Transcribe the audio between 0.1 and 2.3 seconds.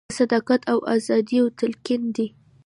صداقت او ازادیو تلقین دی.